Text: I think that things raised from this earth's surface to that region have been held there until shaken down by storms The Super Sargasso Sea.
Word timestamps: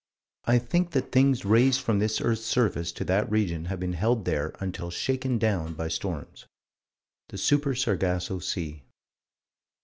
I 0.45 0.57
think 0.57 0.93
that 0.93 1.11
things 1.11 1.45
raised 1.45 1.79
from 1.81 1.99
this 1.99 2.19
earth's 2.21 2.41
surface 2.43 2.91
to 2.93 3.05
that 3.05 3.29
region 3.29 3.65
have 3.65 3.79
been 3.79 3.93
held 3.93 4.25
there 4.25 4.51
until 4.59 4.89
shaken 4.89 5.37
down 5.37 5.75
by 5.75 5.89
storms 5.89 6.47
The 7.29 7.37
Super 7.37 7.75
Sargasso 7.75 8.39
Sea. 8.39 8.81